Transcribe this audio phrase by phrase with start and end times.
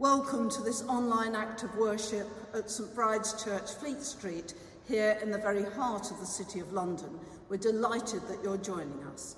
[0.00, 4.52] Welcome to this online act of worship at St Bride's Church, Fleet Street,
[4.88, 7.16] here in the very heart of the City of London.
[7.48, 9.36] We're delighted that you're joining us.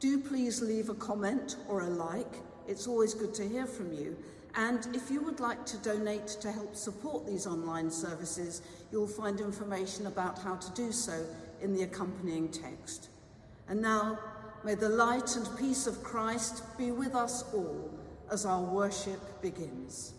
[0.00, 2.34] Do please leave a comment or a like.
[2.66, 4.16] It's always good to hear from you.
[4.56, 9.38] And if you would like to donate to help support these online services, you'll find
[9.38, 11.24] information about how to do so
[11.62, 13.08] in the accompanying text.
[13.68, 14.18] And now,
[14.64, 17.88] may the light and peace of Christ be with us all
[18.32, 20.14] as our worship begins.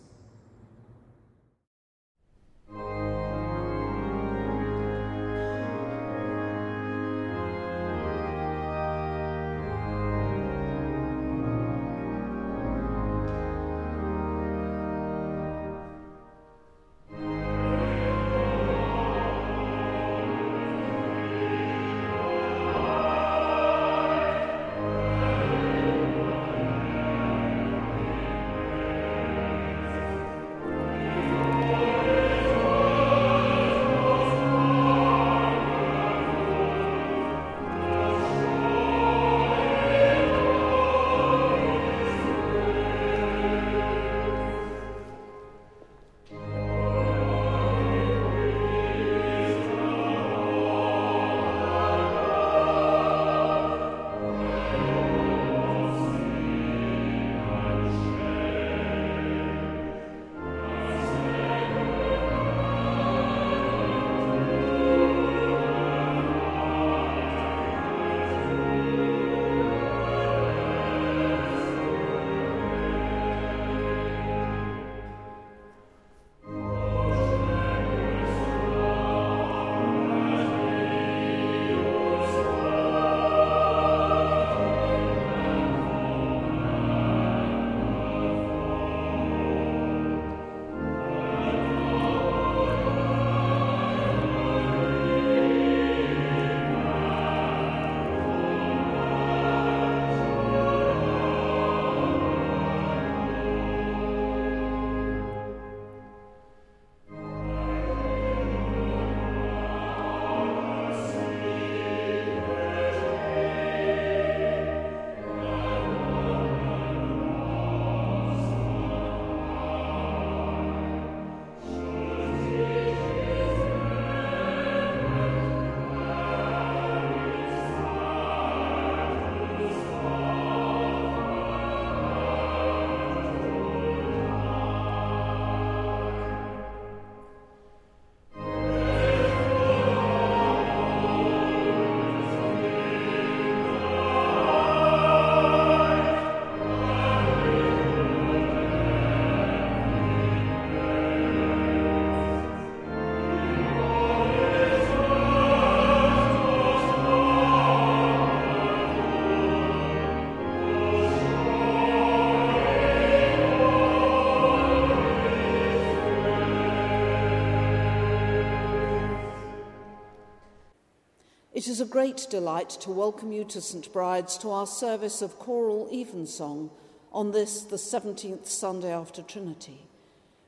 [171.74, 175.90] Is a great delight to welcome you to St Bride's to our service of choral
[175.92, 176.70] evensong
[177.12, 179.88] on this, the 17th Sunday after Trinity.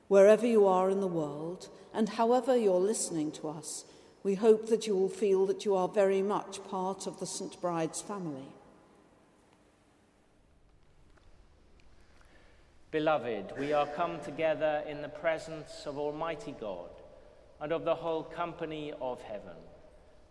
[0.07, 3.85] Wherever you are in the world, and however you're listening to us,
[4.21, 7.59] we hope that you will feel that you are very much part of the St
[7.59, 8.45] Bride's family.
[12.91, 16.91] Beloved, we are come together in the presence of Almighty God
[17.59, 19.57] and of the whole company of heaven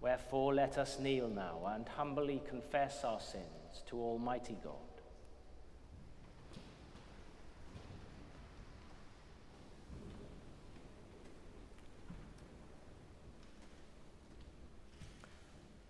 [0.00, 4.74] Wherefore, let us kneel now and humbly confess our sins to Almighty God.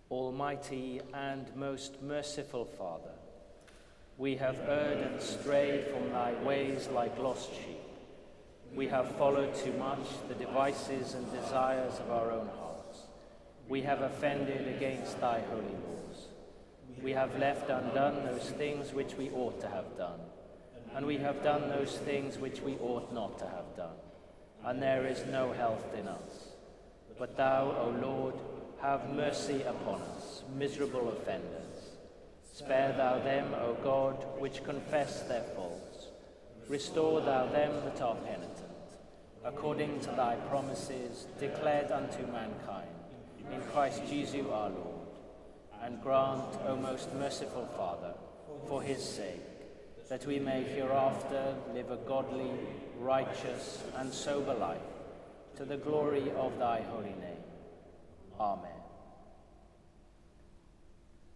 [0.09, 3.13] Almighty and most merciful Father,
[4.17, 7.79] we have erred and strayed from thy ways like lost sheep.
[8.75, 12.58] We have followed too much the devices and desires of our own hearts
[13.69, 16.27] we have offended against thy holy laws.
[17.03, 20.19] We have left undone those things which we ought to have done,
[20.95, 23.95] and we have done those things which we ought not to have done,
[24.65, 26.49] and there is no health in us.
[27.19, 28.33] But thou, O Lord,
[28.81, 31.97] have mercy upon us, miserable offenders.
[32.51, 36.07] Spare thou them, O God, which confess their faults.
[36.67, 38.97] Restore thou them that are penitent,
[39.45, 42.98] according to thy promises declared unto mankind,
[43.53, 45.07] in Christ Jesus our Lord.
[45.81, 48.13] And grant, O most merciful Father,
[48.67, 49.39] for his sake,
[50.09, 52.51] that we may hereafter live a godly,
[52.99, 54.81] righteous, and sober life,
[55.55, 57.43] to the glory of thy holy name.
[58.39, 58.71] Amen.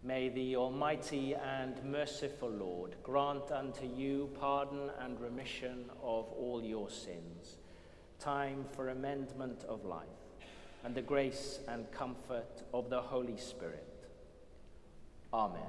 [0.06, 6.89] May the Almighty and merciful Lord grant unto you pardon and remission of all your
[6.89, 7.56] sins,
[8.19, 10.23] time for amendment of life,
[10.84, 13.88] and the grace and comfort of the Holy Spirit.
[15.34, 15.62] Amen.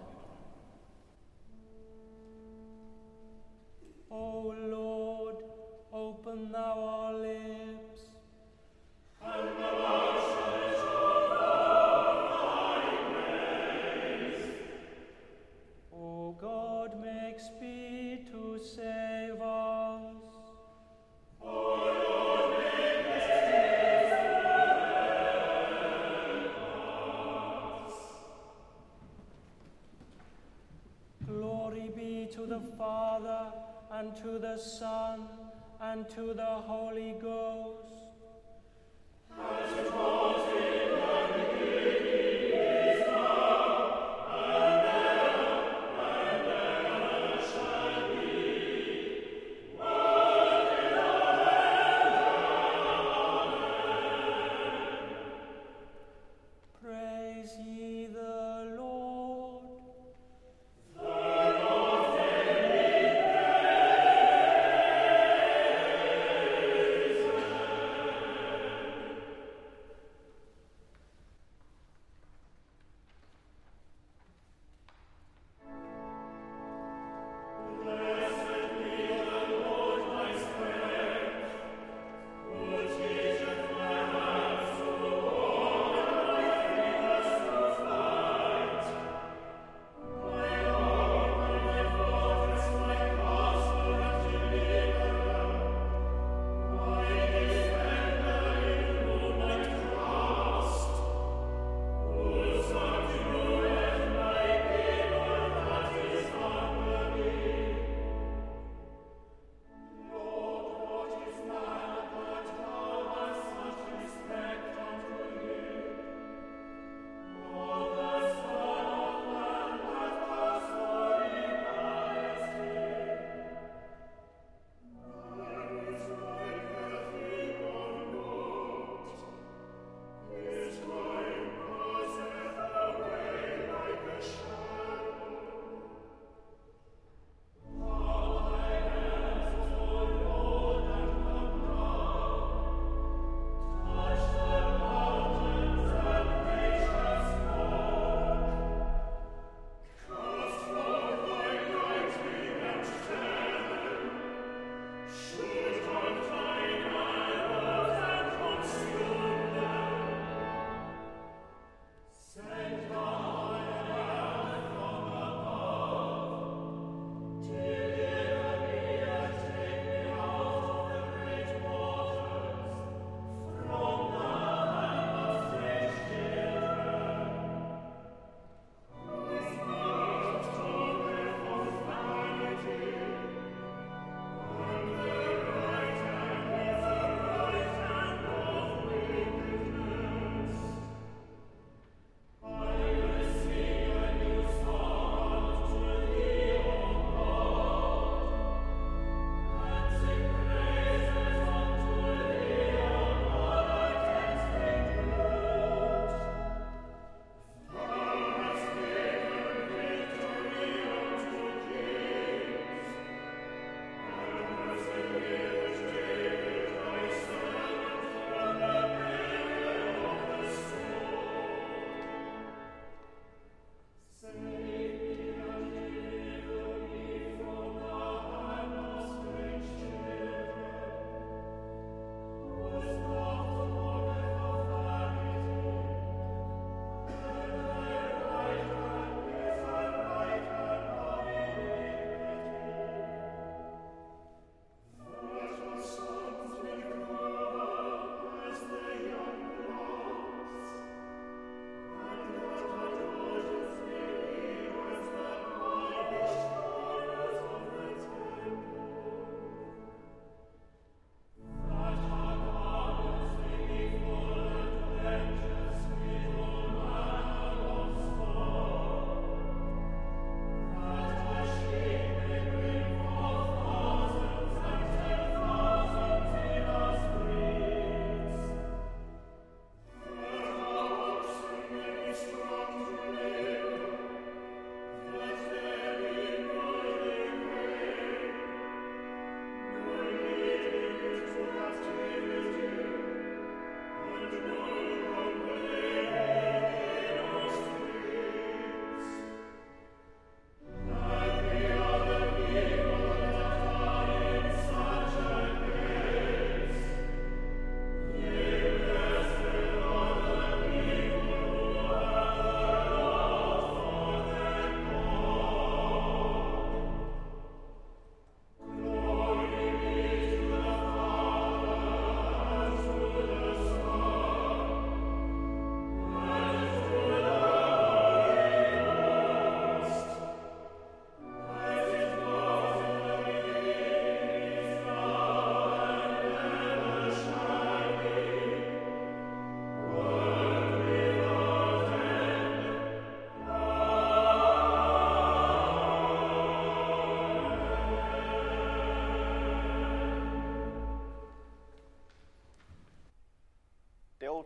[4.11, 5.37] O Lord,
[5.93, 7.75] open thou our lips.
[34.05, 35.27] And to the Son,
[35.81, 38.04] and to the Holy Ghost.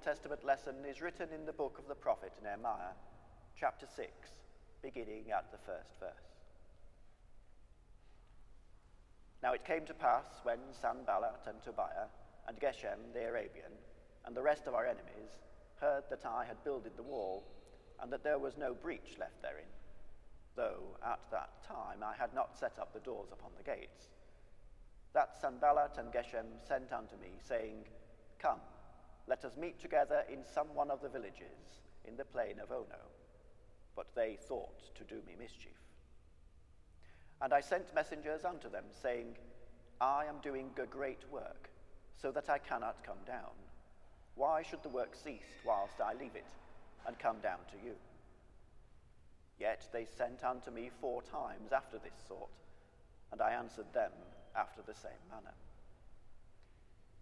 [0.08, 2.96] Testament lesson is written in the book of the prophet Nehemiah,
[3.54, 4.08] chapter 6,
[4.80, 6.32] beginning at the first verse.
[9.42, 12.08] Now it came to pass when Sanballat and Tobiah
[12.48, 13.76] and Geshem the Arabian
[14.24, 15.36] and the rest of our enemies
[15.78, 17.44] heard that I had builded the wall
[18.00, 19.68] and that there was no breach left therein,
[20.56, 24.08] though at that time I had not set up the doors upon the gates,
[25.12, 27.84] that Sanballat and Geshem sent unto me, saying,
[28.38, 28.60] Come,
[29.28, 33.04] let us meet together in some one of the villages in the plain of Ono.
[33.94, 35.76] But they thought to do me mischief.
[37.42, 39.36] And I sent messengers unto them, saying,
[40.00, 41.68] I am doing a great work,
[42.20, 43.54] so that I cannot come down.
[44.34, 46.50] Why should the work cease whilst I leave it,
[47.06, 47.94] and come down to you?
[49.58, 52.50] Yet they sent unto me four times after this sort,
[53.32, 54.12] and I answered them
[54.56, 55.54] after the same manner.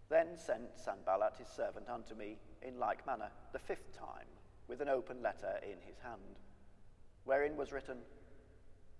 [0.09, 4.27] Then sent Sanballat his servant unto me in like manner the fifth time,
[4.67, 6.39] with an open letter in his hand,
[7.25, 7.97] wherein was written,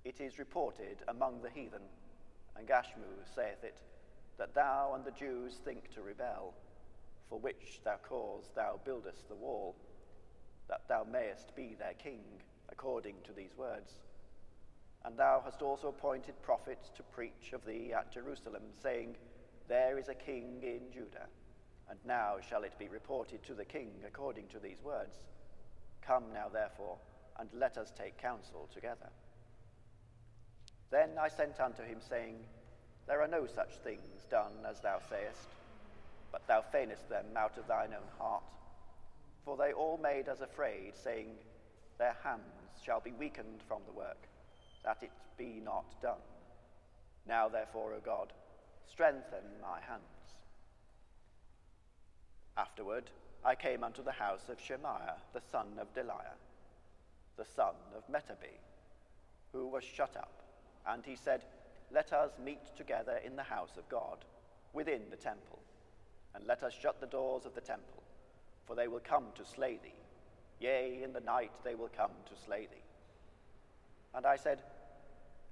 [0.04, 1.84] It is reported among the heathen,
[2.58, 3.78] and Gashmu saith it,
[4.38, 6.54] that thou and the Jews think to rebel,
[7.30, 9.76] for which thou cause thou buildest the wall,
[10.68, 12.24] that thou mayest be their king,
[12.70, 13.94] according to these words.
[15.06, 19.16] And thou hast also appointed prophets to preach of thee at Jerusalem, saying,
[19.68, 21.28] there is a king in Judah,
[21.90, 25.20] and now shall it be reported to the king according to these words.
[26.02, 26.98] Come now, therefore,
[27.40, 29.10] and let us take counsel together.
[30.90, 32.36] Then I sent unto him, saying,
[33.08, 35.50] There are no such things done as thou sayest,
[36.32, 38.44] but thou feignest them out of thine own heart.
[39.44, 41.36] For they all made us afraid, saying,
[41.98, 42.44] Their hands
[42.84, 44.28] shall be weakened from the work,
[44.86, 46.24] that it be not done.
[47.28, 48.32] Now, therefore, O God,
[48.90, 50.02] strengthen my hands.
[52.58, 53.12] Afterward,
[53.46, 56.38] I came unto the house of Shemaiah, the son of Delaiah,
[57.38, 58.60] the son of Metabee,
[59.54, 60.42] who was shut up.
[60.88, 61.44] And he said,
[61.92, 64.26] Let us meet together in the house of God,
[64.74, 65.60] within the temple,
[66.34, 68.04] and let us shut the doors of the temple,
[68.66, 69.94] for they will come to slay thee.
[70.60, 72.84] Yea, in the night they will come to slay thee.
[74.14, 74.64] And I said,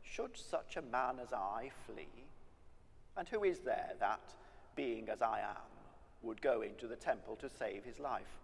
[0.04, 2.25] Should such a man as I flee?
[3.18, 4.34] And who is there that,
[4.76, 5.72] being as I am,
[6.22, 8.40] would go into the temple to save his life?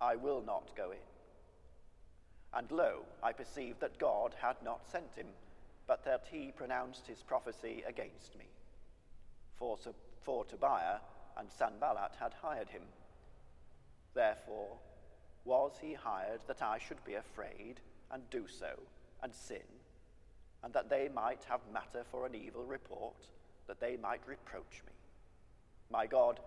[0.00, 0.98] I will not go in.
[2.52, 5.26] And lo, I perceived that God had not sent him,
[5.86, 8.44] but that he pronounced his prophecy against me.
[9.56, 9.78] For,
[10.22, 10.98] for Tobiah
[11.36, 12.82] and Sanballat had hired him.
[14.14, 14.76] Therefore,
[15.44, 17.80] was he hired that I should be afraid
[18.10, 18.78] and do so
[19.22, 19.62] and sin,
[20.62, 23.26] and that they might have matter for an evil report?
[23.68, 24.92] That they might reproach me.
[25.90, 26.40] My God,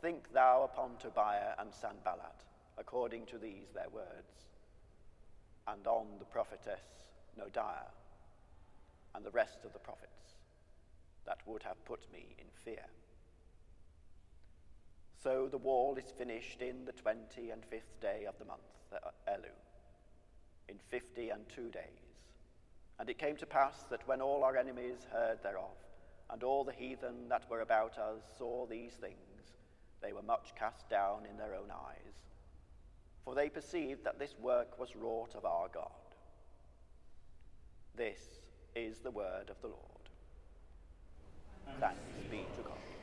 [0.00, 2.44] think thou upon Tobiah and Sanballat,
[2.76, 4.48] according to these their words,
[5.68, 6.82] and on the prophetess
[7.38, 7.92] Noadiah,
[9.14, 10.34] and the rest of the prophets,
[11.24, 12.84] that would have put me in fear.
[15.22, 18.60] So the wall is finished in the twenty and fifth day of the month,
[19.28, 19.54] Elul,
[20.68, 21.84] in fifty and two days.
[22.98, 25.76] And it came to pass that when all our enemies heard thereof,
[26.32, 29.16] and all the heathen that were about us saw these things,
[30.00, 32.14] they were much cast down in their own eyes,
[33.24, 35.90] for they perceived that this work was wrought of our God.
[37.94, 38.40] This
[38.74, 40.08] is the word of the Lord.
[41.78, 43.01] Thanks be to God.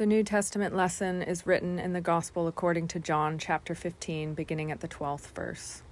[0.00, 4.70] The New Testament lesson is written in the Gospel according to John chapter 15, beginning
[4.70, 5.82] at the 12th verse.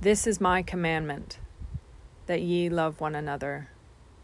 [0.00, 1.38] This is my commandment,
[2.24, 3.68] that ye love one another,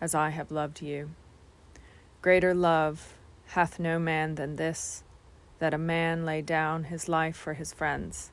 [0.00, 1.10] as I have loved you.
[2.22, 5.04] Greater love hath no man than this,
[5.58, 8.32] that a man lay down his life for his friends.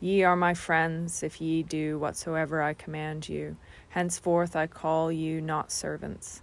[0.00, 3.56] Ye are my friends, if ye do whatsoever I command you.
[3.88, 6.42] Henceforth I call you not servants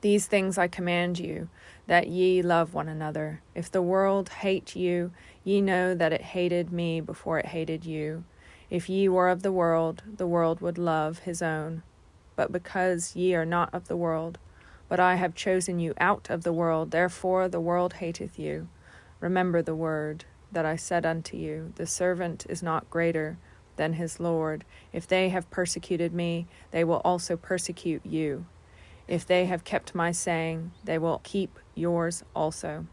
[0.00, 1.48] These things I command you,
[1.88, 3.42] that ye love one another.
[3.54, 5.10] If the world hate you,
[5.42, 8.22] ye know that it hated me before it hated you.
[8.70, 11.82] If ye were of the world, the world would love his own.
[12.36, 14.38] But because ye are not of the world,
[14.88, 18.68] but I have chosen you out of the world, therefore the world hateth you.
[19.18, 23.36] Remember the word that I said unto you The servant is not greater
[23.74, 24.64] than his Lord.
[24.92, 28.46] If they have persecuted me, they will also persecute you.
[29.08, 32.86] If they have kept my saying, they will keep yours also.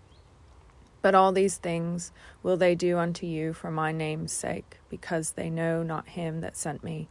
[1.02, 5.50] But all these things will they do unto you for my name's sake, because they
[5.50, 7.10] know not him that sent me.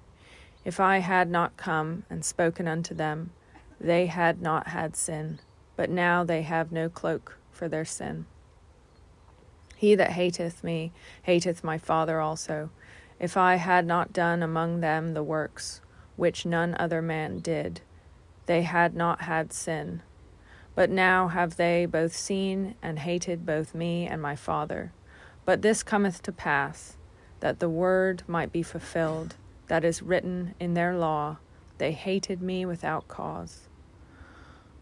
[0.64, 3.32] If I had not come and spoken unto them,
[3.78, 5.38] they had not had sin,
[5.76, 8.24] but now they have no cloak for their sin.
[9.76, 10.92] He that hateth me
[11.24, 12.70] hateth my Father also.
[13.20, 15.82] If I had not done among them the works
[16.16, 17.82] which none other man did,
[18.46, 20.02] they had not had sin.
[20.74, 24.92] But now have they both seen and hated both me and my Father.
[25.44, 26.96] But this cometh to pass,
[27.40, 29.36] that the word might be fulfilled,
[29.68, 31.38] that is written in their law,
[31.78, 33.68] They hated me without cause.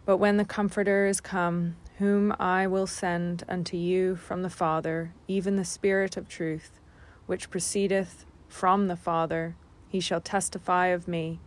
[0.04, 5.12] But when the Comforter is come, whom I will send unto you from the Father,
[5.28, 6.80] even the Spirit of truth,
[7.26, 9.56] which proceedeth from the Father,
[9.88, 11.40] he shall testify of me.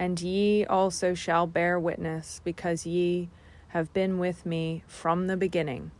[0.00, 3.28] And ye also shall bear witness, because ye
[3.68, 5.90] have been with me from the beginning.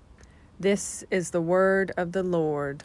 [0.59, 2.85] This is the word of the Lord.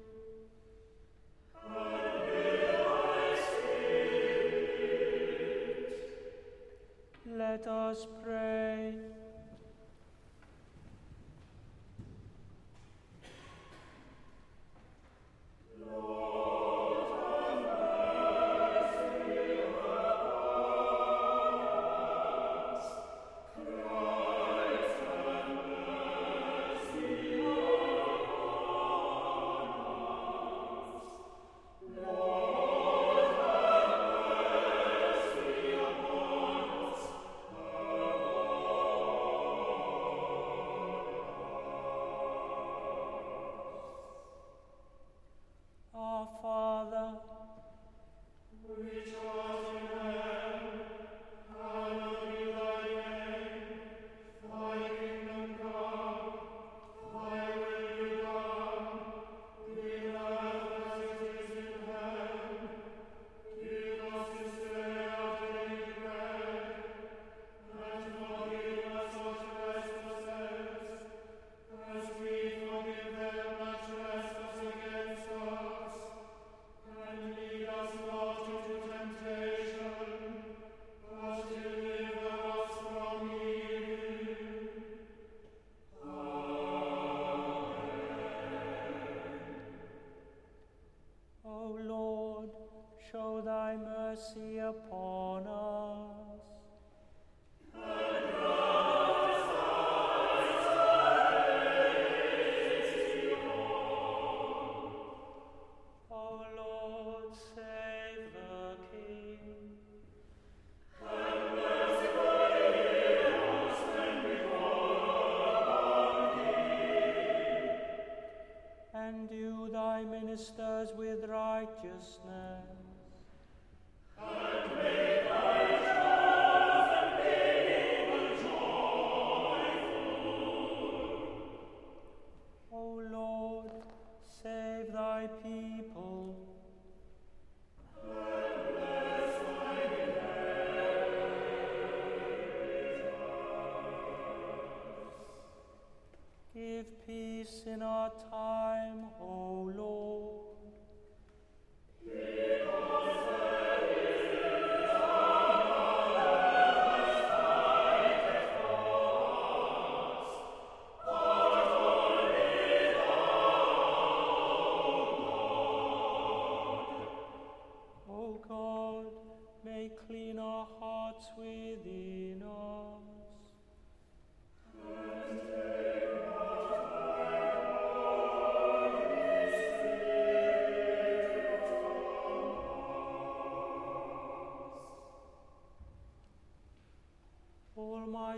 [7.41, 8.93] Let us pray.
[15.91, 16.40] Our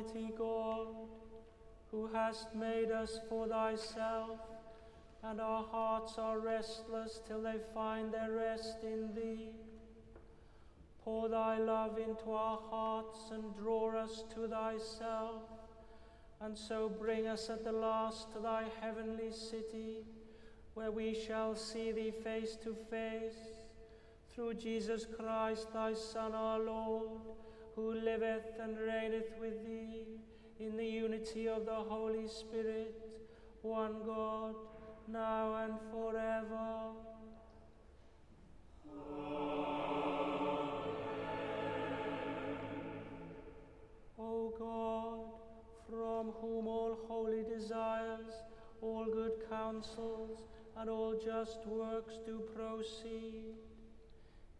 [0.03, 0.87] Almighty God,
[1.91, 4.39] who hast made us for thyself,
[5.23, 9.51] and our hearts are restless till they find their rest in thee.
[11.03, 15.43] Pour thy love into our hearts and draw us to thyself,
[16.41, 20.05] and so bring us at the last to thy heavenly city,
[20.73, 23.59] where we shall see thee face to face,
[24.33, 27.09] through Jesus Christ, thy Son, our Lord,
[27.75, 30.05] who liveth and reigneth with thee
[30.59, 32.93] in the unity of the Holy Spirit,
[33.61, 34.55] one God,
[35.07, 36.91] now and forever.
[44.19, 45.19] O God,
[45.89, 48.33] from whom all holy desires,
[48.81, 50.45] all good counsels,
[50.77, 53.55] and all just works do proceed,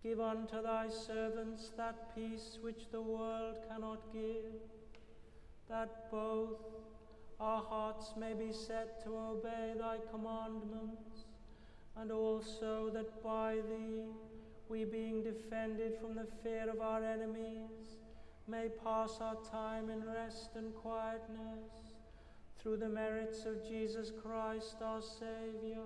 [0.03, 4.59] give unto thy servants that peace which the world cannot give,
[5.69, 6.59] that both
[7.39, 11.25] our hearts may be set to obey thy commandments,
[11.97, 14.03] and also that by thee
[14.67, 17.99] we, being defended from the fear of our enemies,
[18.47, 21.93] may pass our time in rest and quietness
[22.59, 25.83] through the merits of Jesus Christ our Saviour.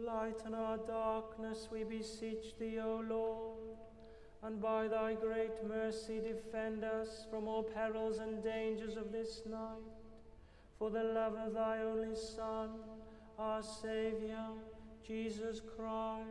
[0.00, 3.76] Lighten our darkness, we beseech thee, O Lord,
[4.42, 9.82] and by thy great mercy defend us from all perils and dangers of this night,
[10.78, 12.70] for the love of thy only Son,
[13.38, 14.54] our Saviour,
[15.06, 16.28] Jesus Christ.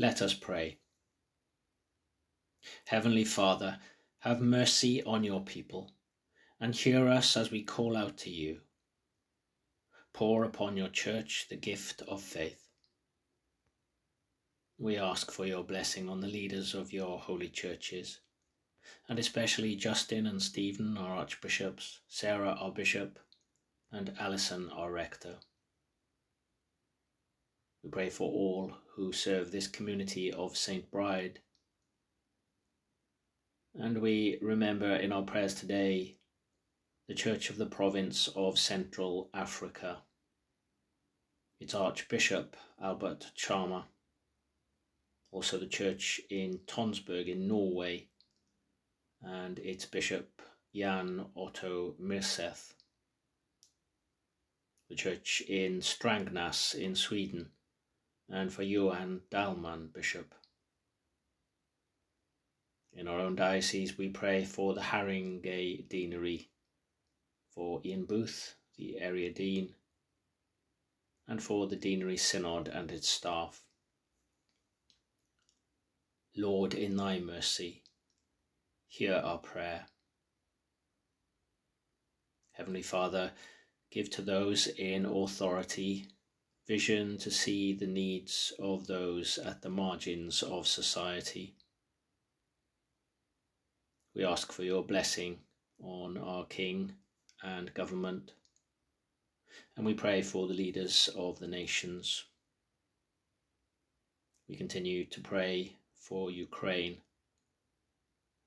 [0.00, 0.78] Let us pray.
[2.86, 3.80] Heavenly Father,
[4.20, 5.90] have mercy on your people
[6.60, 8.60] and hear us as we call out to you.
[10.12, 12.68] Pour upon your church the gift of faith.
[14.78, 18.20] We ask for your blessing on the leaders of your holy churches,
[19.08, 23.18] and especially Justin and Stephen, our archbishops, Sarah, our bishop,
[23.90, 25.38] and Alison, our rector.
[27.84, 30.90] We pray for all who serve this community of St.
[30.90, 31.40] Bride.
[33.74, 36.18] And we remember in our prayers today
[37.06, 40.02] the Church of the Province of Central Africa,
[41.60, 43.84] its Archbishop Albert Chama,
[45.30, 48.08] also the church in Tonsberg in Norway,
[49.22, 50.42] and its Bishop
[50.74, 52.74] Jan Otto Myrseth,
[54.88, 57.52] the church in Strängnäs in Sweden,
[58.30, 60.34] and for Johan Dalman, Bishop.
[62.92, 66.48] In our own diocese, we pray for the Haringey Deanery,
[67.50, 69.74] for Ian Booth, the area dean,
[71.26, 73.62] and for the Deanery Synod and its staff.
[76.36, 77.82] Lord, in thy mercy,
[78.86, 79.86] hear our prayer.
[82.52, 83.32] Heavenly Father,
[83.90, 86.08] give to those in authority
[86.68, 91.54] vision to see the needs of those at the margins of society.
[94.14, 95.38] We ask for your blessing
[95.82, 96.92] on our King
[97.42, 98.32] and government,
[99.76, 102.26] and we pray for the leaders of the nations.
[104.46, 106.98] We continue to pray for Ukraine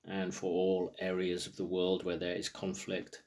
[0.04, 3.22] and for all areas of the world where there is conflict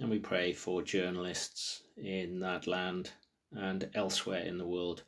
[0.00, 3.10] and we pray for journalists in that land
[3.52, 5.02] and elsewhere in the world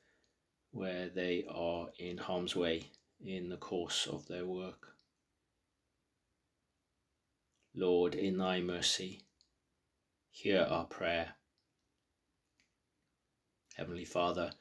[0.71, 2.91] where they are in harm's way
[3.25, 4.89] in the course of their work.
[7.75, 9.23] Lord, in thy mercy,
[10.31, 11.35] hear our prayer.
[13.77, 14.53] Heavenly Father,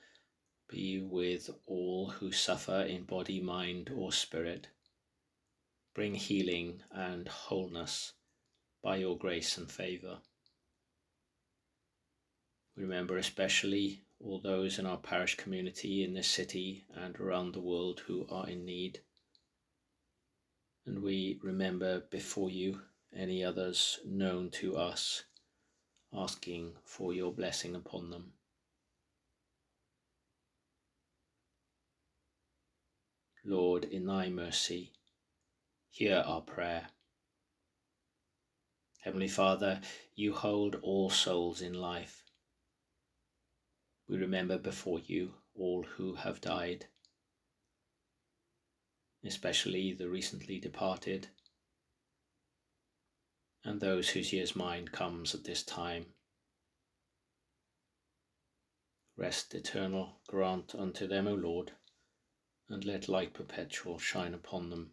[0.69, 4.67] be with all who suffer in body, mind, or spirit.
[5.93, 8.13] Bring healing and wholeness
[8.81, 10.19] by your grace and favour.
[12.75, 17.59] We remember especially all those in our parish community in this city and around the
[17.59, 19.01] world who are in need.
[20.85, 22.81] And we remember before you
[23.15, 25.23] any others known to us,
[26.13, 28.33] asking for your blessing upon them.
[33.43, 34.91] Lord, in thy mercy,
[35.89, 36.87] hear our prayer.
[38.99, 39.81] Heavenly Father,
[40.15, 42.20] you hold all souls in life.
[44.11, 46.87] We remember before you all who have died,
[49.23, 51.29] especially the recently departed,
[53.63, 56.07] and those whose year's mind comes at this time.
[59.15, 61.71] Rest eternal grant unto them, O Lord,
[62.67, 64.91] and let light perpetual shine upon them.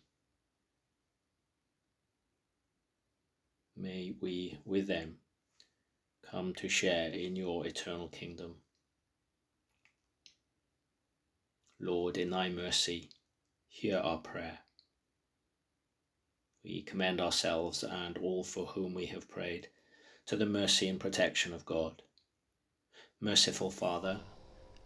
[3.76, 5.18] May we, with them,
[6.22, 8.62] come to share in your eternal kingdom.
[11.80, 13.10] Lord, in thy mercy,
[13.68, 14.58] hear our prayer.
[16.64, 19.68] We commend ourselves and all for whom we have prayed
[20.26, 22.02] to the mercy and protection of God.
[23.20, 24.20] Merciful Father,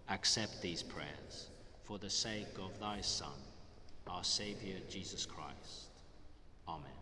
[0.09, 1.51] accept these prayers
[1.82, 3.38] for the sake of thy Son,
[4.07, 5.90] our Saviour Jesus Christ.
[6.68, 7.01] Amen.